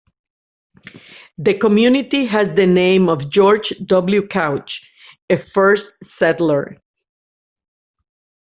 The 1.37 1.59
community 1.59 2.25
has 2.25 2.55
the 2.55 2.65
name 2.65 3.07
of 3.07 3.29
George 3.29 3.69
W. 3.85 4.25
Couch, 4.25 4.91
a 5.29 5.37
first 5.37 6.03
settler. 6.03 6.73